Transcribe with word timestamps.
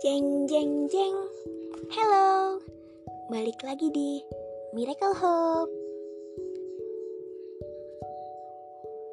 Jeng 0.00 0.48
jeng 0.48 0.88
jeng. 0.88 1.12
Hello. 1.92 2.56
Balik 3.28 3.60
lagi 3.60 3.92
di 3.92 4.24
Miracle 4.72 5.12
Hope. 5.12 5.68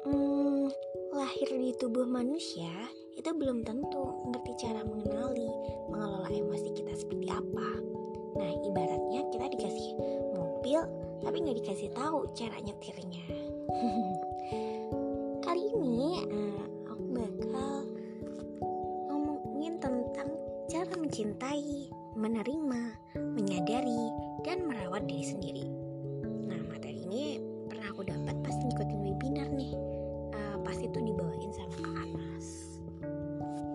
Hmm, 0.08 0.72
Lahir 1.12 1.52
di 1.52 1.76
tubuh 1.76 2.08
manusia 2.08 2.72
Itu 3.20 3.36
belum 3.36 3.68
tentu 3.68 4.16
ngerti 4.32 4.64
cara 4.64 4.80
mengenali 4.80 5.52
Mengelola 5.92 6.32
emosi 6.32 6.72
kita 6.72 6.96
seperti 6.96 7.28
apa. 7.36 7.68
Nah 8.40 8.48
ibaratnya 8.64 9.28
kita 9.28 9.44
dikasih 9.44 9.92
mobil 10.40 10.80
Tapi 11.20 11.36
nggak 11.36 11.58
dikasih 11.68 11.92
tahu 11.92 12.32
cara 12.32 12.56
nyetirnya 12.64 13.28
Kali 15.44 15.64
ini 15.68 16.24
uh, 16.32 16.47
mencintai, 21.18 21.90
menerima, 22.14 22.94
menyadari, 23.18 24.06
dan 24.46 24.70
merawat 24.70 25.02
diri 25.10 25.26
sendiri. 25.26 25.66
Nah, 26.46 26.62
materi 26.70 27.02
ini 27.10 27.42
pernah 27.66 27.90
aku 27.90 28.06
dapat 28.06 28.38
pas 28.46 28.54
ngikutin 28.54 29.02
webinar 29.02 29.50
nih. 29.50 29.74
Uh, 30.30 30.62
pas 30.62 30.78
itu 30.78 30.94
dibawain 30.94 31.50
sama 31.58 31.74
Kak 31.82 31.96
Anas. 32.06 32.46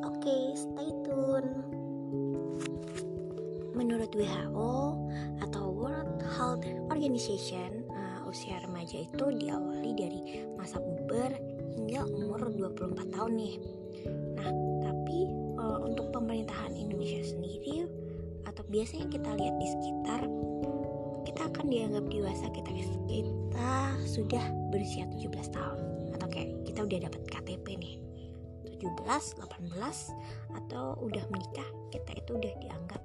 Oke, 0.07 0.23
okay, 0.23 0.43
stay 0.55 0.87
tune. 1.03 1.51
Menurut 3.75 4.15
WHO 4.15 5.03
atau 5.43 5.67
World 5.67 6.23
Health 6.39 6.63
Organization, 6.95 7.83
uh, 7.91 8.23
usia 8.23 8.55
remaja 8.63 9.03
itu 9.03 9.25
diawali 9.35 9.91
dari 9.91 10.47
masa 10.55 10.79
puber 10.79 11.35
hingga 11.75 12.07
umur 12.07 12.55
24 12.55 13.11
tahun 13.11 13.35
nih. 13.35 13.55
Nah, 14.39 14.47
tapi 14.87 15.42
uh, 15.63 15.79
untuk 15.79 16.11
pemerintahan 16.11 16.75
Indonesia 16.75 17.23
sendiri 17.23 17.87
atau 18.43 18.61
biasanya 18.67 19.07
kita 19.07 19.29
lihat 19.39 19.55
di 19.55 19.67
sekitar 19.71 20.21
kita 21.23 21.41
akan 21.47 21.65
dianggap 21.71 22.05
dewasa 22.11 22.45
kita 22.51 22.69
kita 22.75 22.93
sudah 24.13 24.45
berusia 24.69 25.09
17 25.09 25.55
tahun. 25.55 25.79
Atau 26.13 26.27
kayak 26.29 26.49
kita 26.69 26.85
udah 26.85 26.99
dapat 27.09 27.21
KTP 27.25 27.65
nih 27.81 27.95
17, 28.77 29.41
18 29.41 29.79
atau 30.53 30.85
udah 31.01 31.23
menikah 31.33 31.69
kita 31.89 32.11
itu 32.13 32.31
udah 32.37 32.53
dianggap 32.61 33.01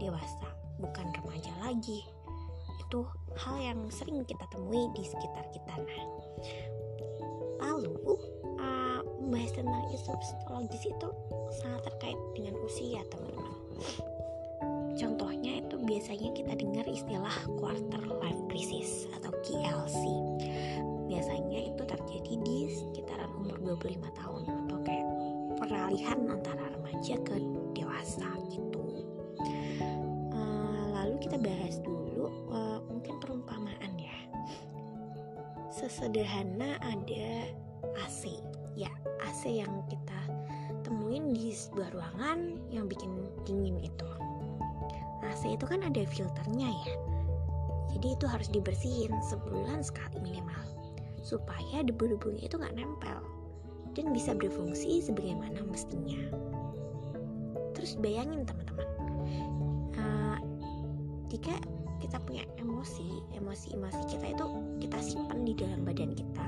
dewasa 0.00 0.48
bukan 0.80 1.06
remaja 1.20 1.52
lagi. 1.60 2.00
Itu 2.86 3.04
hal 3.36 3.56
yang 3.60 3.80
sering 3.92 4.24
kita 4.24 4.48
temui 4.48 4.88
di 4.96 5.04
sekitar 5.04 5.44
kita. 5.52 5.74
Nah 5.84 6.02
lalu 7.60 7.96
membahas 9.26 9.52
tentang 9.58 9.84
isu 9.90 10.12
psikologis 10.22 10.84
itu 10.86 11.08
sangat 11.58 11.82
terkait 11.90 12.18
dengan 12.38 12.54
usia 12.62 13.02
teman-teman. 13.10 13.58
Contohnya 14.96 15.60
itu 15.60 15.76
biasanya 15.82 16.30
kita 16.32 16.52
dengar 16.54 16.86
istilah 16.86 17.36
quarter 17.58 18.02
life 18.22 18.42
crisis 18.48 19.10
atau 19.18 19.34
KLC 19.44 20.02
biasanya 21.06 21.70
itu 21.70 21.82
terjadi 21.86 22.34
di 22.42 22.58
sekitaran 22.70 23.30
umur 23.38 23.78
25 23.78 24.18
tahun 24.18 24.42
atau 24.66 24.78
kayak 24.82 25.06
peralihan 25.56 26.18
antara 26.28 26.64
remaja 26.76 27.14
ke 27.22 27.36
dewasa 27.72 28.28
gitu. 28.50 29.06
Uh, 30.34 30.84
lalu 30.92 31.16
kita 31.22 31.38
bahas 31.38 31.78
dulu 31.80 32.28
uh, 32.50 32.82
mungkin 32.90 33.16
perumpamaan 33.22 33.92
ya. 33.96 34.18
Sesederhana 35.70 36.76
ada 36.82 37.48
Yang 39.46 39.94
kita 39.94 40.20
temuin 40.82 41.34
di 41.34 41.54
sebuah 41.54 41.94
ruangan 41.94 42.58
yang 42.70 42.90
bikin 42.90 43.10
dingin 43.46 43.78
itu 43.78 44.10
AC 45.26 45.58
itu 45.58 45.66
kan 45.66 45.82
ada 45.82 46.02
filternya 46.06 46.70
ya. 46.70 46.94
Jadi 47.96 48.14
itu 48.14 48.26
harus 48.28 48.48
dibersihin 48.52 49.10
sebulan 49.26 49.82
sekali 49.82 50.20
minimal 50.22 50.62
supaya 51.26 51.82
debu-debunya 51.82 52.46
itu 52.46 52.54
nggak 52.54 52.76
nempel 52.78 53.18
dan 53.98 54.12
bisa 54.14 54.36
berfungsi 54.36 55.02
sebagaimana 55.02 55.64
mestinya. 55.66 56.20
Terus 57.74 57.98
bayangin 57.98 58.46
teman-teman. 58.46 58.88
Uh, 59.96 60.38
jika 61.32 61.56
kita 61.98 62.20
punya 62.22 62.44
emosi 62.60 63.24
emosi-emosi 63.34 64.02
kita 64.06 64.26
itu 64.36 64.46
kita 64.84 64.98
simpan 65.00 65.42
di 65.42 65.56
dalam 65.56 65.82
badan 65.82 66.12
kita 66.12 66.46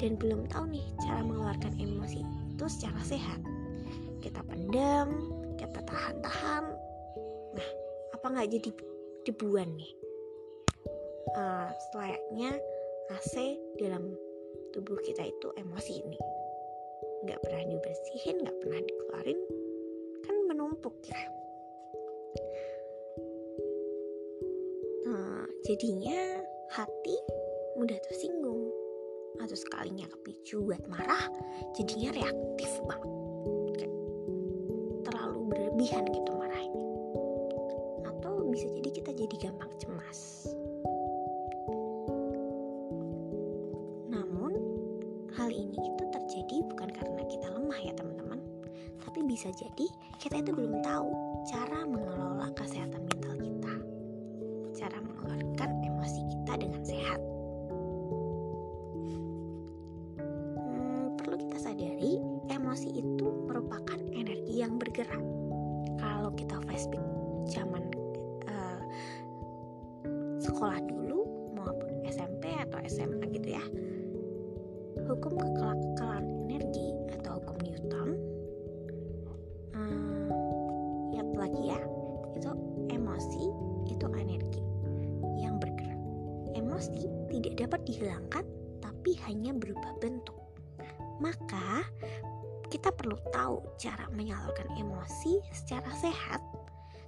dan 0.00 0.16
belum 0.16 0.48
tahu 0.48 0.64
nih 0.72 0.86
cara 1.04 1.20
mengeluarkan 1.20 1.76
emosi 1.76 2.24
itu 2.56 2.64
secara 2.72 3.00
sehat. 3.04 3.40
Kita 4.24 4.40
pendam 4.48 5.28
kita 5.60 5.84
tahan-tahan. 5.84 6.64
Nah 7.52 7.68
apa 8.16 8.26
nggak 8.32 8.48
jadi 8.48 8.70
debuan 9.28 9.76
nih? 9.76 9.92
Uh, 11.36 11.68
selayaknya 11.92 12.56
AC 13.12 13.60
dalam 13.76 14.16
tubuh 14.72 14.96
kita 15.04 15.28
itu 15.28 15.48
emosi 15.60 15.92
ini. 16.00 16.18
Nggak 17.28 17.44
pernah 17.44 17.62
dibersihin 17.68 18.40
nggak 18.40 18.56
pernah 18.64 18.80
dikeluarin. 18.80 19.40
Kan 20.24 20.36
menumpuk 20.48 20.96
ya. 21.04 21.20
Nah, 25.04 25.44
jadinya 25.68 26.40
hati 26.72 27.16
mudah 27.76 28.00
tersinggung 28.08 28.59
atau 29.40 29.56
sekalinya 29.56 30.04
kepicu 30.04 30.60
buat 30.60 30.84
marah 30.92 31.24
jadinya 31.72 32.12
reaktif 32.12 32.70
banget. 32.84 33.10
Kayak 33.80 33.94
terlalu 35.08 35.40
berlebihan 35.48 36.04
gitu 36.12 36.30
marahnya. 36.36 36.86
Atau 38.04 38.44
bisa 38.52 38.68
jadi 38.68 38.90
kita 38.92 39.10
jadi 39.16 39.36
gampang 39.48 39.72
cemas. 39.80 40.52
Namun 44.12 44.52
hal 45.40 45.48
ini 45.48 45.78
itu 45.80 46.04
terjadi 46.12 46.56
bukan 46.68 46.88
karena 46.92 47.22
kita 47.24 47.46
lemah 47.48 47.80
ya 47.80 47.92
teman-teman. 47.96 48.40
Tapi 49.00 49.24
bisa 49.24 49.48
jadi 49.56 49.86
kita 50.20 50.44
itu 50.44 50.52
belum 50.52 50.84
tahu 50.84 51.08
cara 51.48 51.88
mengelola 51.88 52.52
kesehatan 52.52 53.08
mental 53.08 53.34
kita. 53.40 53.74
Cara 54.76 54.98
mengeluarkan 55.00 55.70
emosi 55.80 56.20
kita 56.28 56.52
dengan 56.60 56.84
sehat 56.84 57.29
lagi 81.50 81.74
ya, 81.74 81.80
itu 82.38 82.50
emosi 82.94 83.44
itu 83.90 84.06
energi 84.14 84.62
yang 85.42 85.58
bergerak. 85.58 85.98
Emosi 86.54 87.10
tidak 87.26 87.58
dapat 87.58 87.80
dihilangkan, 87.90 88.46
tapi 88.78 89.18
hanya 89.26 89.50
berubah 89.50 89.98
bentuk. 89.98 90.38
Maka 91.18 91.82
kita 92.70 92.94
perlu 92.94 93.18
tahu 93.34 93.66
cara 93.82 94.06
menyalurkan 94.14 94.70
emosi 94.78 95.42
secara 95.50 95.90
sehat 95.98 96.38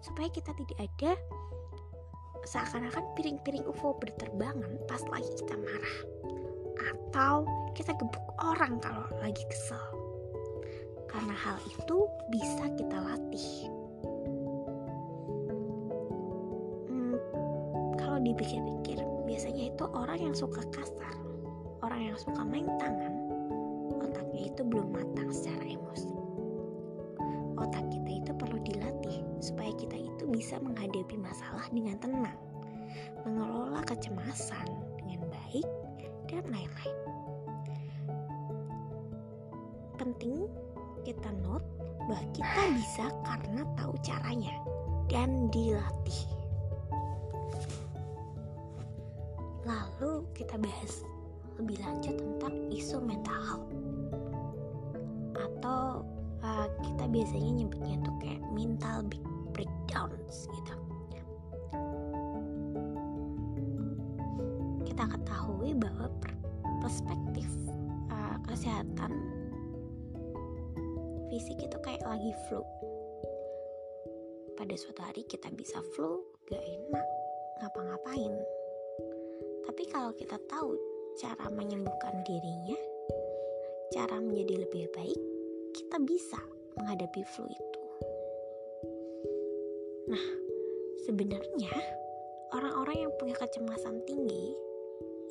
supaya 0.03 0.26
kita 0.34 0.50
tidak 0.59 0.91
ada 0.91 1.14
seakan-akan 2.42 3.06
piring-piring 3.14 3.62
UFO 3.70 3.94
berterbangan 4.03 4.74
pas 4.91 5.06
lagi 5.06 5.30
kita 5.38 5.54
marah. 5.54 5.98
Atau 6.82 7.47
kita 7.78 7.94
gebuk 7.94 8.27
orang 8.42 8.83
kalau 8.83 9.06
lagi 9.22 9.47
kesel. 9.47 9.86
Karena 11.06 11.36
hal 11.39 11.62
itu 11.71 12.10
bisa 12.34 12.66
kita 12.74 12.98
latih 12.98 13.71
dipikir-pikir 18.22 19.03
biasanya 19.27 19.71
itu 19.74 19.84
orang 19.92 20.19
yang 20.19 20.34
suka 20.34 20.63
kasar 20.71 21.15
orang 21.83 22.10
yang 22.13 22.19
suka 22.19 22.42
main 22.47 22.66
tangan 22.78 23.22
otaknya 24.03 24.48
itu 24.53 24.63
belum 24.66 24.89
matang 24.92 25.28
secara 25.33 25.65
emosi. 25.65 26.13
Otak 27.57 27.84
kita 27.95 28.10
itu 28.10 28.30
perlu 28.34 28.59
dilatih 28.65 29.22
supaya 29.39 29.71
kita 29.78 29.97
itu 29.97 30.24
bisa 30.28 30.59
menghadapi 30.59 31.16
masalah 31.16 31.65
dengan 31.71 31.97
tenang, 32.03 32.39
mengelola 33.22 33.80
kecemasan 33.86 34.66
dengan 34.98 35.30
baik, 35.30 35.66
dan 36.27 36.42
lain-lain. 36.51 36.98
Penting 40.01 40.51
kita 41.07 41.30
note 41.45 41.66
bahwa 42.09 42.25
kita 42.34 42.63
bisa 42.75 43.04
karena 43.22 43.63
tahu 43.78 43.95
caranya 44.03 44.54
dan 45.07 45.47
dilatih. 45.54 46.41
Lalu 50.03 50.27
kita 50.34 50.59
bahas 50.59 51.07
lebih 51.63 51.78
lanjut 51.78 52.19
tentang 52.19 52.59
isu 52.75 52.99
mental 53.07 53.39
health. 53.39 53.71
Atau 55.39 56.03
uh, 56.43 56.66
kita 56.83 57.07
biasanya 57.07 57.63
nyebutnya 57.63 58.03
tuh 58.03 58.15
kayak 58.19 58.43
mental 58.51 59.07
breakdowns 59.54 60.51
gitu. 60.51 60.75
Kita 64.91 65.07
ketahui 65.07 65.71
bahwa 65.78 66.10
perspektif 66.83 67.47
uh, 68.10 68.43
kesehatan 68.51 69.15
fisik 71.31 71.63
itu 71.63 71.78
kayak 71.78 72.03
lagi 72.03 72.34
flu. 72.51 72.66
Pada 74.59 74.75
suatu 74.75 74.99
hari 74.99 75.22
kita 75.31 75.47
bisa 75.54 75.78
flu 75.95 76.27
gak 76.51 76.59
enak 76.59 77.07
ngapa-ngapain 77.63 78.34
tapi 79.72 79.89
kalau 79.89 80.13
kita 80.13 80.36
tahu 80.53 80.77
cara 81.16 81.48
menyembuhkan 81.48 82.13
dirinya 82.28 82.77
cara 83.89 84.21
menjadi 84.21 84.69
lebih 84.69 84.84
baik 84.92 85.16
kita 85.72 85.97
bisa 86.04 86.36
menghadapi 86.77 87.24
flu 87.33 87.48
itu. 87.48 87.83
Nah 90.13 90.24
sebenarnya 91.09 91.72
orang-orang 92.53 93.09
yang 93.09 93.13
punya 93.16 93.33
kecemasan 93.33 94.04
tinggi 94.04 94.53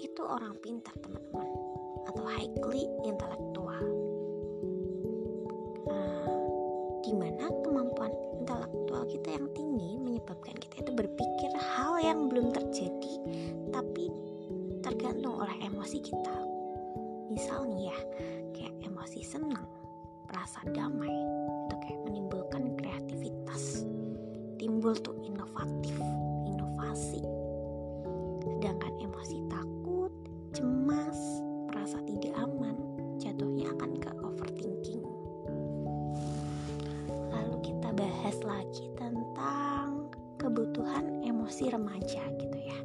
itu 0.02 0.22
orang 0.26 0.58
pintar 0.58 0.98
teman-teman 1.06 1.46
atau 2.10 2.26
highly 2.26 2.90
intelektual 3.06 3.86
uh, 5.86 6.42
di 7.06 7.14
mana 7.14 7.46
kemampuan 7.62 8.10
intelektual 8.42 9.06
kita 9.06 9.38
yang 9.38 9.46
tinggi 9.54 10.02
menyebabkan 10.02 10.58
kita 10.58 10.82
itu 10.82 10.92
berpikir 10.98 11.54
hal 11.78 12.02
yang 12.02 12.26
belum 12.26 12.50
terjadi 12.50 13.14
tapi 13.70 14.10
tergantung 14.92 15.40
oleh 15.40 15.56
emosi 15.64 16.04
kita 16.04 16.36
misalnya 17.32 17.96
ya 17.96 17.98
kayak 18.52 18.76
emosi 18.84 19.24
senang 19.24 19.64
rasa 20.36 20.68
damai 20.76 21.16
itu 21.68 21.76
kayak 21.88 22.00
menimbulkan 22.12 22.76
kreativitas 22.76 23.88
timbul 24.60 24.92
tuh 25.00 25.16
inovatif 25.24 25.96
inovasi 26.52 27.24
sedangkan 28.44 28.94
emosi 29.00 29.38
takut 29.48 30.12
cemas, 30.52 31.20
merasa 31.72 31.98
tidak 32.04 32.36
aman, 32.36 32.76
jatuhnya 33.16 33.72
akan 33.72 33.92
ke 34.04 34.12
overthinking. 34.20 35.04
Lalu 37.32 37.56
kita 37.64 37.90
bahas 37.96 38.38
lagi 38.44 38.92
tentang 39.00 40.12
kebutuhan 40.36 41.24
emosi 41.24 41.72
remaja 41.72 42.24
gitu 42.36 42.58
ya. 42.60 42.80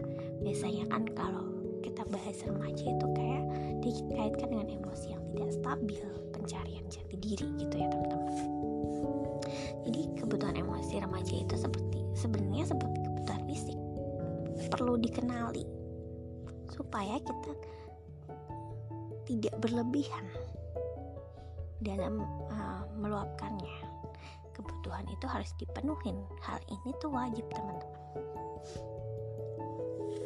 Biasanya 0.46 0.84
kan 0.94 1.04
kalau 1.10 1.55
kita 1.96 2.12
bahas 2.12 2.36
remaja 2.44 2.84
itu 2.92 3.06
kayak 3.16 3.44
dikaitkan 3.80 4.52
dengan 4.52 4.68
emosi 4.68 5.16
yang 5.16 5.24
tidak 5.32 5.48
stabil, 5.56 6.04
pencarian 6.28 6.84
jati 6.92 7.16
diri 7.16 7.48
gitu 7.56 7.72
ya 7.72 7.88
teman-teman. 7.88 8.36
Jadi 9.88 10.00
kebutuhan 10.20 10.60
emosi 10.60 11.00
remaja 11.00 11.34
itu 11.40 11.56
seperti 11.56 12.04
sebenarnya 12.12 12.68
seperti 12.68 13.00
kebutuhan 13.00 13.42
fisik 13.48 13.80
perlu 14.68 15.00
dikenali 15.00 15.64
supaya 16.68 17.16
kita 17.16 17.52
tidak 19.24 19.56
berlebihan 19.64 20.28
dalam 21.80 22.28
uh, 22.52 22.84
meluapkannya. 22.92 23.72
Kebutuhan 24.52 25.08
itu 25.08 25.24
harus 25.24 25.48
dipenuhin. 25.56 26.20
Hal 26.44 26.60
ini 26.68 26.92
tuh 27.00 27.08
wajib 27.08 27.48
teman-teman. 27.56 28.04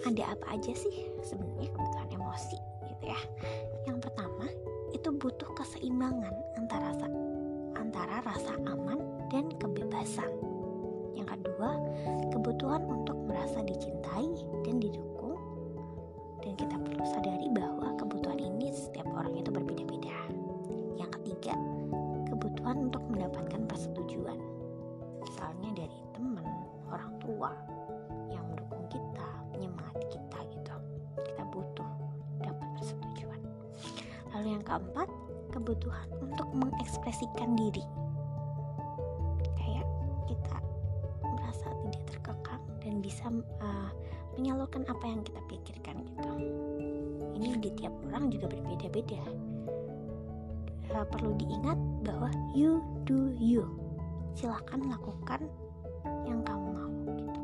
Ada 0.01 0.33
apa 0.33 0.47
aja 0.57 0.73
sih 0.73 1.13
sebenarnya 1.21 1.69
kebutuhan 1.77 2.09
emosi 2.13 2.59
gitu 2.89 3.05
ya? 3.13 3.21
Yang 3.85 4.09
pertama 4.09 4.47
itu 4.97 5.09
butuh 5.13 5.51
keseimbangan 5.57 6.35
antara 6.57 6.93
rasa 6.93 7.07
antara 7.77 8.17
rasa 8.25 8.53
aman 8.69 9.01
dan 9.29 9.49
kebebasan. 9.61 10.31
Yang 11.17 11.37
kedua, 11.37 11.77
kebutuhan 12.33 12.83
untuk 12.89 13.17
merasa 13.29 13.61
dicintai 13.61 14.29
dan 14.65 14.77
didukung 14.81 15.37
dan 16.41 16.57
kita 16.57 16.77
perlu 16.81 17.05
sadari 17.05 17.49
bahwa 17.53 17.93
kebutuhan 18.01 18.41
ini 18.41 18.73
setiap 18.73 19.09
orang 19.13 19.37
itu 19.37 19.53
berbeda-beda. 19.53 20.17
Yang 20.97 21.11
ketiga, 21.21 21.55
kebutuhan 22.33 22.89
untuk 22.89 23.05
mendapatkan 23.09 23.40
keempat, 34.71 35.11
kebutuhan 35.51 36.07
untuk 36.23 36.47
mengekspresikan 36.55 37.59
diri. 37.59 37.83
Kayak 39.59 39.87
kita 40.31 40.57
merasa 41.27 41.75
tidak 41.83 42.03
terkekang 42.15 42.63
dan 42.79 42.95
bisa 43.03 43.27
uh, 43.59 43.91
menyalurkan 44.39 44.87
apa 44.87 45.03
yang 45.11 45.27
kita 45.27 45.43
pikirkan 45.51 46.07
gitu. 46.07 46.31
Ini 47.35 47.59
di 47.59 47.71
tiap 47.83 47.91
orang 48.07 48.31
juga 48.31 48.47
berbeda-beda. 48.47 49.23
Uh, 50.95 51.07
perlu 51.11 51.35
diingat 51.35 51.79
bahwa 52.07 52.31
you 52.55 52.79
do 53.11 53.35
you. 53.43 53.67
Silahkan 54.39 54.87
lakukan 54.87 55.51
yang 56.31 56.47
kamu 56.47 56.67
mau 56.71 56.95
gitu. 57.19 57.43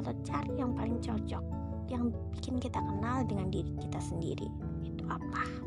Atau 0.00 0.16
cari 0.24 0.52
yang 0.56 0.72
paling 0.72 0.96
cocok 1.04 1.44
yang 1.92 2.08
bikin 2.32 2.56
kita 2.56 2.80
kenal 2.80 3.20
dengan 3.28 3.52
diri 3.52 3.72
kita 3.84 4.00
sendiri. 4.00 4.48
Itu 4.84 5.04
apa 5.08 5.57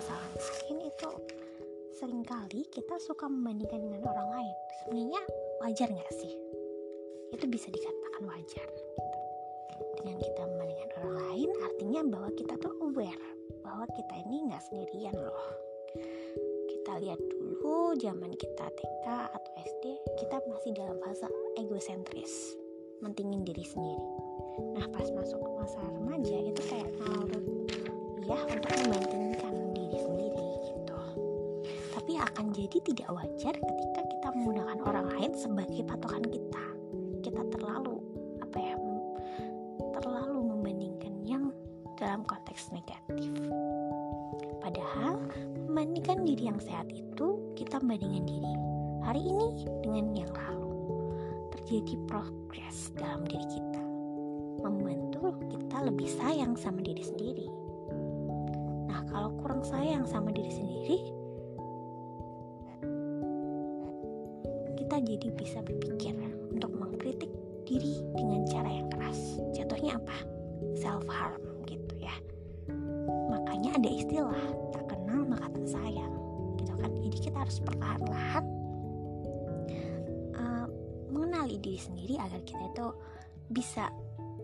permasalahan 0.00 0.32
lain 0.40 0.78
itu 0.88 1.10
sering 1.92 2.24
kali 2.24 2.64
kita 2.72 2.96
suka 3.04 3.28
membandingkan 3.28 3.84
dengan 3.84 4.08
orang 4.08 4.32
lain. 4.32 4.56
Sebenarnya 4.80 5.20
wajar 5.60 5.92
nggak 5.92 6.12
sih? 6.16 6.32
Itu 7.36 7.44
bisa 7.44 7.68
dikatakan 7.68 8.24
wajar. 8.24 8.64
Dengan 10.00 10.16
kita 10.16 10.40
membandingkan 10.48 10.90
orang 11.04 11.16
lain 11.20 11.50
artinya 11.68 12.00
bahwa 12.16 12.30
kita 12.32 12.56
tuh 12.64 12.72
aware 12.80 13.24
bahwa 13.60 13.84
kita 13.92 14.14
ini 14.24 14.48
nggak 14.48 14.64
sendirian 14.72 15.12
loh. 15.20 15.44
Kita 16.72 16.96
lihat 17.04 17.20
dulu 17.20 17.92
zaman 18.00 18.32
kita 18.40 18.72
TK 18.72 19.06
atau 19.36 19.52
SD 19.68 19.84
kita 20.16 20.40
masih 20.48 20.80
dalam 20.80 20.96
fase 21.04 21.28
egosentris 21.60 22.56
mentingin 23.04 23.44
diri 23.44 23.68
sendiri. 23.68 24.08
Nah 24.80 24.88
pas 24.96 25.12
masuk 25.12 25.44
ke 25.44 25.50
masa 25.60 25.84
remaja 25.92 26.40
itu 26.40 26.62
kayak 26.72 26.88
nalur 27.04 27.44
untuk 28.30 28.70
membandingkan 28.86 29.54
diri 29.74 29.98
sendiri 29.98 30.46
gitu. 30.62 30.98
Tapi 31.98 32.12
akan 32.14 32.46
jadi 32.54 32.78
tidak 32.86 33.08
wajar 33.10 33.54
ketika 33.58 34.00
kita 34.06 34.28
menggunakan 34.38 34.78
orang 34.86 35.06
lain 35.18 35.32
sebagai 35.34 35.82
patokan 35.82 36.22
kita. 36.30 36.64
Kita 37.26 37.42
terlalu 37.50 37.98
apa 38.38 38.58
ya 38.62 38.74
terlalu 39.98 40.38
membandingkan 40.46 41.14
yang 41.26 41.50
dalam 41.98 42.22
konteks 42.22 42.70
negatif. 42.70 43.34
Padahal 44.62 45.18
membandingkan 45.66 46.22
diri 46.22 46.46
yang 46.54 46.60
sehat 46.62 46.86
itu 46.94 47.50
kita 47.58 47.82
membandingkan 47.82 48.24
diri 48.30 48.54
hari 49.02 49.22
ini 49.26 49.48
dengan 49.82 50.06
yang 50.14 50.30
lalu. 50.30 50.70
Terjadi 51.58 51.98
progres 52.06 52.94
dalam 52.94 53.26
diri 53.26 53.46
kita. 53.50 53.82
Membantu 54.62 55.34
kita 55.50 55.82
lebih 55.82 56.06
sayang 56.06 56.54
sama 56.54 56.78
diri 56.84 57.02
sendiri 57.02 57.69
kalau 59.10 59.34
kurang 59.42 59.62
sayang 59.66 60.06
sama 60.06 60.30
diri 60.30 60.50
sendiri 60.50 60.98
kita 64.90 65.06
jadi 65.06 65.28
bisa 65.38 65.58
berpikir 65.62 66.18
untuk 66.50 66.74
mengkritik 66.74 67.30
diri 67.62 68.02
dengan 68.18 68.42
cara 68.50 68.66
yang 68.66 68.90
keras. 68.90 69.38
Jatuhnya 69.54 69.94
apa? 69.94 70.18
Self 70.74 71.06
harm 71.06 71.38
gitu 71.70 71.94
ya. 72.02 72.10
Makanya 73.30 73.78
ada 73.78 73.86
istilah 73.86 74.42
tak 74.74 74.90
kenal 74.90 75.22
maka 75.30 75.46
tak 75.54 75.78
sayang, 75.78 76.10
gitu 76.58 76.74
kan? 76.74 76.90
Jadi 77.06 77.18
kita 77.22 77.38
harus 77.38 77.62
perlahan-lahan 77.62 78.44
uh, 80.34 80.66
mengenali 81.14 81.62
diri 81.62 81.78
sendiri 81.78 82.18
agar 82.18 82.42
kita 82.42 82.62
itu 82.74 82.86
bisa 83.54 83.94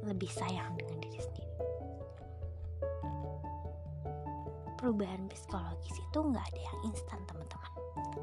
lebih 0.06 0.30
sayang 0.30 0.78
dengan 0.78 1.02
diri 1.02 1.18
sendiri. 1.18 1.65
Perubahan 4.86 5.26
psikologis 5.26 5.98
itu 5.98 6.18
nggak 6.22 6.46
ada 6.46 6.62
yang 6.62 6.78
instan 6.86 7.18
teman-teman, 7.26 7.72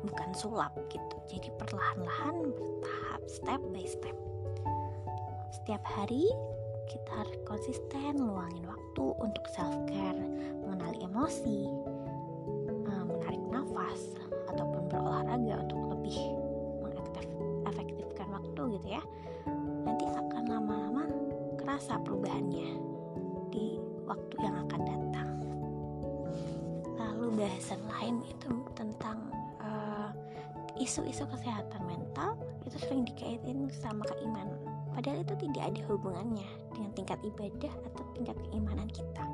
bukan 0.08 0.32
sulap 0.32 0.72
gitu. 0.88 1.16
Jadi 1.28 1.52
perlahan-lahan 1.60 2.56
bertahap, 2.56 3.20
step 3.28 3.60
by 3.76 3.84
step 3.84 4.16
setiap 5.64 5.84
hari 5.84 6.28
kita 6.92 7.12
harus 7.24 7.40
konsisten 7.48 8.20
luangin 8.20 8.68
waktu 8.68 9.04
untuk 9.20 9.44
self 9.52 9.72
care, 9.88 10.24
mengenali 10.60 11.04
emosi, 11.04 11.72
eh, 12.68 13.04
menarik 13.08 13.44
nafas 13.48 14.20
ataupun 14.52 14.92
berolahraga 14.92 15.64
untuk 15.64 16.00
lebih 16.00 16.20
mengefektifkan 16.84 18.28
waktu 18.32 18.62
gitu 18.76 18.88
ya. 18.88 19.04
Nanti 19.88 20.04
akan 20.04 20.44
lama-lama 20.48 21.08
kerasa 21.60 21.96
perubahannya 22.04 22.76
di 23.52 23.80
waktu 24.04 24.36
yang 24.44 24.68
akan 24.68 24.82
datang. 24.84 25.13
Lalu 27.34 27.50
bahasan 27.50 27.82
lain 27.90 28.22
itu 28.30 28.62
tentang 28.78 29.18
uh, 29.58 30.14
isu-isu 30.78 31.26
kesehatan 31.26 31.82
mental 31.82 32.38
itu 32.62 32.78
sering 32.78 33.10
dikaitin 33.10 33.74
sama 33.74 34.06
keimanan. 34.06 34.54
Padahal 34.94 35.26
itu 35.26 35.50
tidak 35.50 35.74
ada 35.74 35.82
hubungannya 35.90 36.46
dengan 36.78 36.94
tingkat 36.94 37.18
ibadah 37.26 37.74
atau 37.90 38.06
tingkat 38.14 38.38
keimanan 38.38 38.86
kita. 38.94 39.26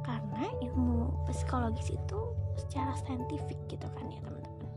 Karena 0.00 0.48
ilmu 0.72 1.12
psikologis 1.28 1.92
itu 1.92 2.20
secara 2.56 2.96
saintifik 3.04 3.60
gitu 3.68 3.84
kan 3.92 4.08
ya 4.08 4.24
teman-teman. 4.24 4.72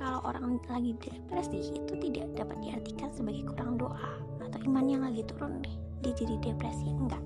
Kalau 0.00 0.24
orang 0.24 0.56
lagi 0.72 0.96
depresi 1.04 1.76
itu 1.76 1.92
tidak 2.08 2.32
dapat 2.32 2.56
diartikan 2.64 3.12
sebagai 3.12 3.44
kurang 3.44 3.76
doa 3.76 4.24
atau 4.40 4.56
iman 4.64 4.88
yang 4.88 5.04
lagi 5.04 5.20
turun 5.28 5.60
nih 5.60 5.76
dia 6.00 6.16
jadi 6.16 6.40
depresi 6.48 6.96
enggak 6.96 7.20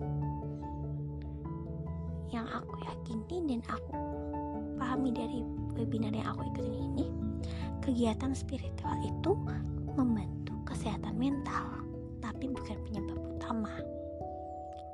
yang 2.35 2.50
aku 2.50 2.75
yakini 2.83 3.47
dan 3.47 3.61
aku 3.71 3.95
pahami 4.75 5.14
dari 5.14 5.47
webinar 5.79 6.11
yang 6.11 6.26
aku 6.35 6.43
ikutin 6.50 6.83
ini 6.83 7.07
kegiatan 7.79 8.35
spiritual 8.35 8.99
itu 9.07 9.38
membantu 9.95 10.50
kesehatan 10.67 11.14
mental 11.14 11.85
tapi 12.19 12.50
bukan 12.50 12.75
penyebab 12.88 13.21
utama. 13.38 13.71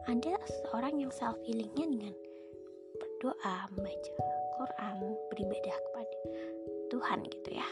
Ada 0.05 0.37
seorang 0.67 1.01
yang 1.01 1.09
self 1.15 1.39
healingnya 1.47 1.87
dengan 1.89 2.15
berdoa 3.01 3.57
membaca 3.73 4.15
Quran 4.61 4.97
beribadah 5.33 5.77
kepada 5.89 6.19
Tuhan 6.93 7.19
gitu 7.31 7.51
ya. 7.57 7.69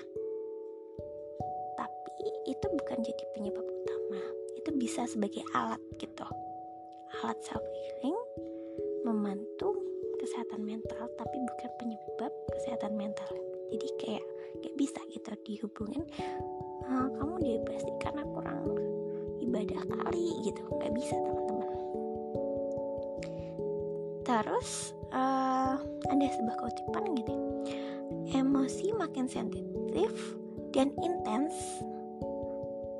Tapi 1.77 2.25
itu 2.49 2.67
bukan 2.73 2.99
jadi 3.05 3.25
penyebab 3.37 3.67
utama. 3.67 4.23
Itu 4.57 4.71
bisa 4.79 5.05
sebagai 5.05 5.45
alat 5.53 5.83
gitu. 6.01 6.25
Alat 7.21 7.39
self 7.45 7.65
healing 7.75 8.17
membantu 9.09 9.73
kesehatan 10.21 10.69
mental 10.69 11.09
tapi 11.17 11.37
bukan 11.41 11.71
penyebab 11.81 12.33
kesehatan 12.53 12.93
mental. 12.93 13.33
Jadi 13.73 13.89
kayak 13.97 14.25
kayak 14.61 14.77
bisa 14.77 15.01
gitu 15.09 15.33
dihubungin 15.49 16.05
uh, 16.85 17.09
kamu 17.17 17.35
depresi 17.41 17.89
karena 18.05 18.23
kurang 18.29 18.69
ibadah 19.41 19.83
kali 19.89 20.45
gitu. 20.45 20.61
Nggak 20.77 20.93
bisa 20.93 21.17
teman-teman. 21.17 21.71
Terus 24.29 24.93
uh, 25.17 25.81
ada 26.13 26.27
sebuah 26.37 26.57
kutipan 26.61 27.05
gitu 27.17 27.35
emosi 28.29 28.93
makin 28.93 29.25
sensitif 29.25 30.13
dan 30.77 30.93
intens 31.01 31.81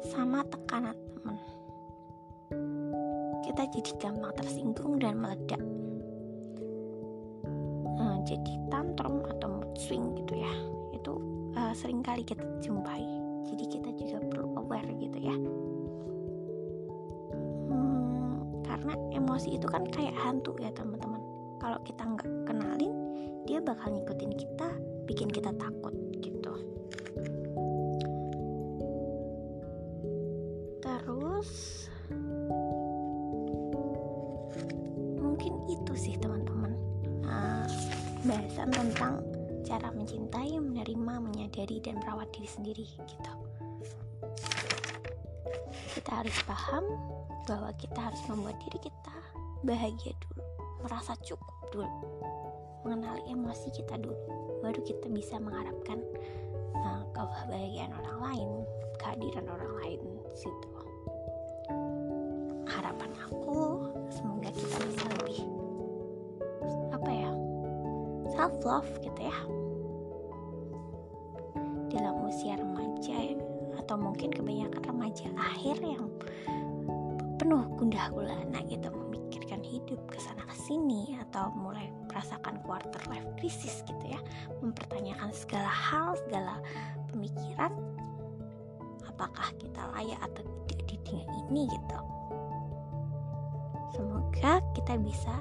sama 0.09 0.41
tekanan 0.49 0.97
teman. 1.13 1.37
Kita 3.45 3.63
jadi 3.69 3.93
gampang 4.01 4.33
tersinggung 4.41 4.97
dan 5.01 5.21
meledak 5.21 5.61
jadi 8.29 8.53
tantrum 8.69 9.25
atau 9.25 9.49
mood 9.49 9.73
swing 9.81 10.13
gitu 10.21 10.37
ya. 10.37 10.53
Itu 10.93 11.17
uh, 11.57 11.73
sering 11.73 12.05
kali 12.05 12.21
kita 12.21 12.45
jumpai. 12.61 13.01
Jadi 13.49 13.65
kita 13.73 13.89
juga 13.97 14.21
perlu 14.29 14.49
aware 14.61 14.93
gitu 15.01 15.17
ya. 15.17 15.37
Hmm, 17.73 18.45
karena 18.69 18.93
emosi 19.17 19.57
itu 19.57 19.65
kan 19.65 19.89
kayak 19.89 20.13
hantu 20.21 20.53
ya 20.61 20.69
teman-teman. 20.77 21.25
Kalau 21.59 21.81
kita 21.89 22.05
nggak 22.05 22.29
kenalin 22.45 22.93
dia 23.49 23.65
bakal 23.65 23.97
ngikutin 23.97 24.33
kita 24.37 24.69
bikin 25.09 25.33
kita 25.33 25.49
takut 25.57 25.97
gitu. 26.21 26.53
Terus 30.85 31.51
mungkin 35.17 35.53
itu 35.73 35.93
sih 35.97 36.15
uh, 36.21 36.28
bahasan 38.27 38.69
tentang 38.75 39.23
cara 39.63 39.93
mencintai, 39.93 40.59
menerima, 40.59 41.15
menyadari, 41.23 41.79
dan 41.85 42.01
merawat 42.03 42.31
diri 42.35 42.49
sendiri 42.49 42.87
gitu. 42.87 43.33
Kita 45.99 46.25
harus 46.25 46.39
paham 46.47 46.85
bahwa 47.45 47.71
kita 47.77 47.99
harus 47.99 48.23
membuat 48.31 48.57
diri 48.65 48.79
kita 48.91 49.17
bahagia 49.67 50.15
dulu, 50.25 50.43
merasa 50.87 51.13
cukup 51.27 51.57
dulu, 51.75 51.91
mengenali 52.87 53.23
emosi 53.29 53.69
kita 53.75 53.99
dulu, 53.99 54.17
baru 54.63 54.81
kita 54.87 55.11
bisa 55.11 55.37
mengharapkan 55.43 55.99
uh, 56.79 57.03
kebahagiaan 57.13 57.93
orang 57.93 58.19
lain, 58.23 58.49
kehadiran 59.03 59.47
orang 59.51 59.73
lain 59.83 60.01
situ. 60.39 60.69
Harapan 62.69 63.11
aku 63.27 63.91
semoga 64.13 64.55
kita 64.55 64.77
bisa 64.87 65.18
self 68.39 68.55
love 68.63 68.87
gitu 69.03 69.19
ya. 69.27 69.35
Dalam 71.91 72.23
usia 72.31 72.55
remaja 72.55 73.35
atau 73.83 73.99
mungkin 73.99 74.31
kebanyakan 74.31 74.79
remaja 74.87 75.27
akhir 75.35 75.83
yang 75.83 76.07
penuh 77.35 77.67
gundah 77.75 78.07
gulana 78.15 78.63
gitu 78.71 78.95
memikirkan 78.95 79.59
hidup 79.67 79.99
ke 80.07 80.23
sana 80.23 80.47
ke 80.47 80.55
sini 80.55 81.19
atau 81.19 81.51
mulai 81.51 81.91
merasakan 82.07 82.63
quarter 82.63 83.03
life 83.11 83.27
crisis 83.43 83.83
gitu 83.91 84.05
ya 84.07 84.23
mempertanyakan 84.63 85.35
segala 85.35 85.67
hal 85.67 86.15
segala 86.23 86.63
pemikiran 87.11 87.75
apakah 89.03 89.51
kita 89.59 89.83
layak 89.99 90.21
atau 90.31 90.47
tidak 90.71 90.87
di 90.87 90.97
dunia 91.03 91.27
ini 91.43 91.67
gitu. 91.67 92.01
Semoga 93.99 94.63
kita 94.79 94.95
bisa 95.03 95.35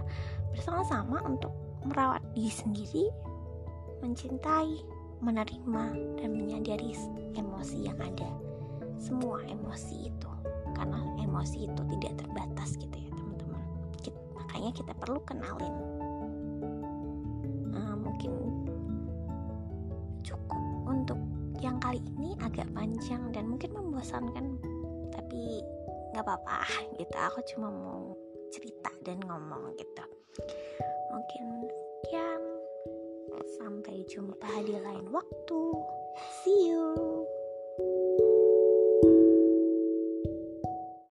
bersama-sama 0.50 1.22
untuk 1.22 1.67
merawat 1.86 2.24
diri 2.34 2.50
sendiri, 2.50 3.06
mencintai, 4.02 4.82
menerima, 5.22 5.86
dan 6.18 6.30
menyadari 6.34 6.94
emosi 7.38 7.90
yang 7.90 7.98
ada. 8.02 8.30
Semua 8.98 9.42
emosi 9.46 10.10
itu, 10.10 10.32
karena 10.74 11.02
emosi 11.22 11.70
itu 11.70 11.82
tidak 11.98 12.14
terbatas 12.22 12.78
gitu 12.78 12.98
ya 12.98 13.12
teman-teman. 13.14 13.64
Makanya 14.38 14.72
kita 14.74 14.94
perlu 14.98 15.20
kenalin. 15.26 15.76
Nah, 17.74 17.94
mungkin 17.94 18.34
cukup 20.26 20.64
untuk 20.90 21.20
yang 21.62 21.78
kali 21.78 22.02
ini 22.18 22.34
agak 22.42 22.70
panjang 22.74 23.30
dan 23.34 23.50
mungkin 23.50 23.74
membosankan, 23.74 24.58
tapi 25.14 25.62
nggak 26.14 26.26
apa-apa 26.26 26.66
gitu. 26.98 27.16
Aku 27.18 27.40
cuma 27.54 27.70
mau 27.70 28.18
cerita 28.50 28.90
dan 29.06 29.22
ngomong 29.26 29.76
gitu 29.78 30.17
mungkin 31.12 31.68
sekian. 31.68 32.42
Sampai 33.60 34.02
jumpa 34.10 34.50
di 34.66 34.74
lain 34.80 35.12
waktu. 35.14 35.62
See 36.42 36.74
you 36.74 37.27